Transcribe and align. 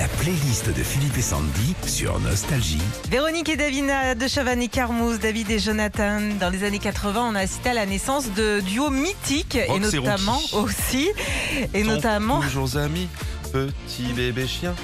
La 0.00 0.08
playlist 0.08 0.70
de 0.74 0.82
Philippe 0.82 1.18
et 1.18 1.20
Sandy 1.20 1.74
sur 1.86 2.18
Nostalgie. 2.20 2.80
Véronique 3.10 3.50
et 3.50 3.56
Davina 3.58 4.14
de 4.14 4.28
Chavannes 4.28 4.62
et 4.62 4.68
Carmouze, 4.68 5.18
David 5.18 5.50
et 5.50 5.58
Jonathan. 5.58 6.22
Dans 6.40 6.48
les 6.48 6.64
années 6.64 6.78
80, 6.78 7.22
on 7.22 7.34
a 7.34 7.40
assisté 7.40 7.68
à 7.68 7.74
la 7.74 7.84
naissance 7.84 8.32
de 8.32 8.60
duos 8.60 8.88
mythiques 8.88 9.56
et 9.56 9.66
Rox 9.66 9.92
et 9.92 9.98
notamment 9.98 10.40
aussi, 10.54 11.10
et 11.74 11.84
notamment, 11.84 12.40
Toujours 12.40 12.78
amis, 12.78 13.08
petit 13.52 14.10
bébé 14.16 14.46
chien, 14.46 14.74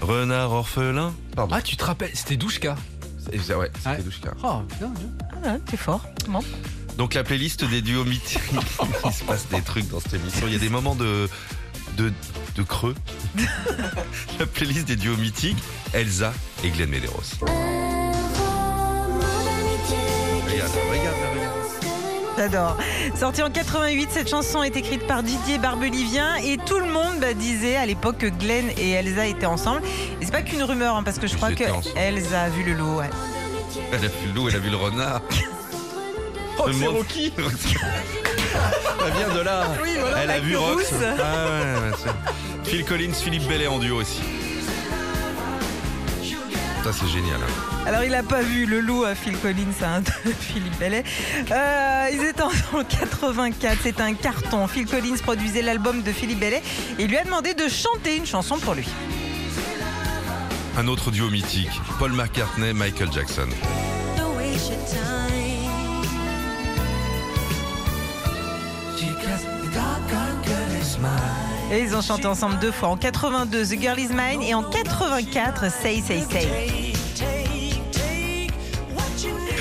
renard 0.00 0.50
orphelin. 0.50 1.14
Pardon. 1.36 1.54
Ah, 1.56 1.62
tu 1.62 1.76
te 1.76 1.84
rappelles, 1.84 2.10
c'était 2.12 2.36
Douchka. 2.36 2.74
C'est- 3.20 3.54
ouais, 3.54 3.70
c'était 3.76 3.90
Ouais. 3.90 4.02
Douchka. 4.02 4.32
Oh, 4.42 4.56
bien, 4.80 4.88
bien. 4.88 5.08
Ah, 5.46 5.56
t'es 5.70 5.76
fort. 5.76 6.04
Bon. 6.26 6.40
Donc 6.98 7.14
la 7.14 7.22
playlist 7.22 7.64
des 7.64 7.80
duos 7.80 8.04
mythiques. 8.04 8.40
Il 9.04 9.12
se 9.12 9.22
passe 9.22 9.46
des 9.48 9.62
trucs 9.62 9.88
dans 9.88 10.00
cette 10.00 10.14
émission. 10.14 10.48
Il 10.48 10.52
y 10.52 10.56
a 10.56 10.58
des 10.58 10.68
moments 10.68 10.96
de, 10.96 11.28
de, 11.96 12.12
de 12.56 12.62
creux. 12.62 12.94
la 14.38 14.46
playlist 14.46 14.86
des 14.86 14.96
duos 14.96 15.16
mythiques, 15.16 15.62
Elsa 15.92 16.32
et 16.64 16.70
Glenn 16.70 16.90
Medeiros. 16.90 17.22
Regarde, 20.46 20.72
regarde, 20.90 21.16
regarde. 21.34 21.54
J'adore. 22.36 22.76
Sortie 23.14 23.42
en 23.42 23.50
88, 23.50 24.08
cette 24.10 24.28
chanson 24.28 24.62
est 24.62 24.76
écrite 24.76 25.06
par 25.06 25.22
Didier 25.22 25.58
Barbelivien 25.58 26.34
et 26.36 26.56
tout 26.56 26.78
le 26.80 26.86
monde 26.86 27.20
bah, 27.20 27.32
disait 27.34 27.76
à 27.76 27.86
l'époque 27.86 28.18
que 28.18 28.26
Glenn 28.26 28.70
et 28.76 28.90
Elsa 28.90 29.26
étaient 29.26 29.46
ensemble. 29.46 29.82
Et 30.20 30.24
c'est 30.24 30.32
pas 30.32 30.42
qu'une 30.42 30.62
rumeur, 30.62 30.96
hein, 30.96 31.02
parce 31.04 31.18
que 31.18 31.26
je 31.28 31.34
Ils 31.34 31.36
crois 31.36 31.50
que 31.50 31.62
étaient 31.62 31.70
ensemble. 31.70 31.96
Elsa 31.96 32.42
a 32.42 32.48
vu 32.48 32.64
le 32.64 32.82
ouais. 32.82 33.10
Elle 33.92 34.04
a 34.04 34.08
vu 34.08 34.26
le 34.28 34.32
loup, 34.32 34.48
elle 34.48 34.56
a 34.56 34.58
vu 34.58 34.70
le 34.70 34.76
renard. 34.76 35.22
Oh, 36.56 36.70
c'est 36.72 36.86
Rocky. 36.86 37.32
Elle 39.06 39.12
vient 39.12 39.34
de 39.34 39.40
là. 39.40 39.64
Oui, 39.82 39.90
voilà, 40.00 40.18
Elle 40.22 40.30
a 40.30 40.40
vu 40.40 40.56
Rox. 40.56 40.84
Ah 41.02 41.46
ouais, 41.46 41.90
ouais, 41.90 42.12
Phil 42.64 42.84
Collins, 42.84 43.12
Philippe 43.12 43.46
Bellet 43.46 43.66
en 43.66 43.78
duo 43.78 44.00
aussi. 44.00 44.20
Ça 46.82 46.90
c'est 46.92 47.08
génial. 47.08 47.36
hein. 47.40 47.82
Alors 47.86 48.04
il 48.04 48.14
a 48.14 48.22
pas 48.22 48.42
vu 48.42 48.66
le 48.66 48.80
loup 48.80 49.04
à 49.04 49.14
Phil 49.14 49.38
Collins, 49.38 49.72
hein, 49.82 50.00
de 50.00 50.32
Philippe 50.40 50.78
Bellet. 50.78 51.02
Euh, 51.50 52.08
ils 52.12 52.22
étaient 52.22 52.42
en 52.42 52.50
84, 52.84 53.78
c'est 53.82 54.00
un 54.00 54.12
carton. 54.14 54.66
Phil 54.68 54.86
Collins 54.86 55.16
produisait 55.22 55.62
l'album 55.62 56.02
de 56.02 56.12
Philippe 56.12 56.40
Bellet 56.40 56.62
et 56.98 57.02
il 57.04 57.08
lui 57.08 57.16
a 57.16 57.24
demandé 57.24 57.54
de 57.54 57.68
chanter 57.68 58.16
une 58.16 58.26
chanson 58.26 58.58
pour 58.58 58.74
lui. 58.74 58.86
Un 60.76 60.88
autre 60.88 61.10
duo 61.10 61.30
mythique, 61.30 61.70
Paul 61.98 62.12
McCartney, 62.12 62.74
Michael 62.74 63.10
Jackson. 63.12 63.48
Et 71.74 71.80
ils 71.80 71.96
ont 71.96 72.02
chanté 72.02 72.26
ensemble 72.26 72.60
deux 72.60 72.70
fois, 72.70 72.90
en 72.90 72.96
82 72.96 73.64
The 73.66 73.80
Girl 73.80 73.98
Is 73.98 74.10
Mine 74.10 74.42
et 74.42 74.54
en 74.54 74.62
84 74.62 75.64
Say 75.72 76.00
Say 76.06 76.22
Say. 76.30 76.46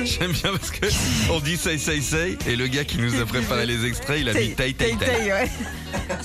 J'aime 0.04 0.32
bien 0.32 0.52
parce 0.52 0.70
que 0.70 0.86
on 1.30 1.40
dit 1.40 1.56
say 1.58 1.76
say 1.76 2.00
say 2.00 2.38
et 2.46 2.56
le 2.56 2.66
gars 2.68 2.84
qui 2.84 2.96
nous 2.98 3.20
a 3.20 3.26
préparé 3.26 3.66
les 3.66 3.84
extraits, 3.84 4.20
il 4.20 4.28
a 4.28 4.32
dit 4.32 4.54
tay 4.54 4.72
tay 4.72 4.96
tay. 4.96 5.06
tay, 5.06 5.32
ouais. 5.32 5.50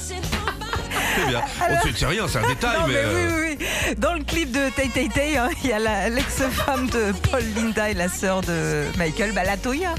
C'est 0.05 1.27
bien. 1.27 1.41
On 1.69 1.81
sait 1.81 1.89
c'est 1.95 2.05
rien, 2.05 2.27
c'est 2.29 2.37
un 2.37 2.47
détail 2.47 2.79
Non, 2.79 2.87
mais. 2.87 2.93
mais 2.93 2.99
euh, 2.99 3.29
oui, 3.49 3.57
oui, 3.59 3.65
oui. 3.89 3.95
Dans 3.97 4.13
le 4.13 4.23
clip 4.23 4.51
de 4.51 4.69
Tay 4.69 4.89
Tay 4.89 5.09
Tay, 5.09 5.37
hein, 5.37 5.49
il 5.63 5.69
y 5.69 5.73
a 5.73 5.79
la- 5.79 6.09
l'ex-femme 6.09 6.87
de 6.89 7.11
Paul 7.29 7.43
Linda 7.55 7.89
et 7.89 7.93
la 7.93 8.07
sœur 8.09 8.41
de 8.41 8.85
Michael, 8.97 9.31
bah, 9.33 9.43
la 9.43 9.57
Toya. 9.57 9.95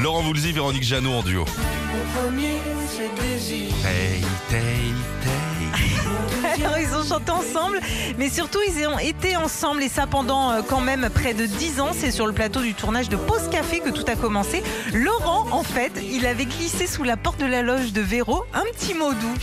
Laurent 0.00 0.22
Voulzy, 0.22 0.52
Véronique 0.52 0.84
Jeannot 0.84 1.14
en 1.18 1.22
duo. 1.22 1.44
Tay. 3.82 3.97
Alors 6.42 6.78
ils 6.80 6.94
ont 6.94 7.04
chanté 7.04 7.30
ensemble, 7.30 7.80
mais 8.18 8.28
surtout 8.28 8.58
ils 8.66 8.86
ont 8.86 8.98
été 8.98 9.36
ensemble 9.36 9.82
et 9.82 9.88
ça 9.88 10.06
pendant 10.06 10.50
euh, 10.50 10.62
quand 10.66 10.80
même 10.80 11.08
près 11.12 11.34
de 11.34 11.46
10 11.46 11.80
ans. 11.80 11.90
C'est 11.92 12.10
sur 12.10 12.26
le 12.26 12.32
plateau 12.32 12.60
du 12.60 12.74
tournage 12.74 13.08
de 13.08 13.16
Pause 13.16 13.48
Café 13.50 13.80
que 13.80 13.90
tout 13.90 14.04
a 14.08 14.16
commencé. 14.16 14.62
Laurent, 14.92 15.46
en 15.50 15.62
fait, 15.62 15.92
il 16.10 16.26
avait 16.26 16.46
glissé 16.46 16.86
sous 16.86 17.04
la 17.04 17.16
porte 17.16 17.40
de 17.40 17.46
la 17.46 17.62
loge 17.62 17.92
de 17.92 18.00
Véro 18.00 18.44
un 18.54 18.64
petit 18.72 18.94
mot 18.94 19.12
doux. 19.12 19.34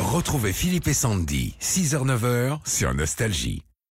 Retrouvez 0.00 0.52
Philippe 0.52 0.88
et 0.88 0.94
Sandy, 0.94 1.54
6h-9h 1.60 2.58
sur 2.64 2.94
Nostalgie. 2.94 3.67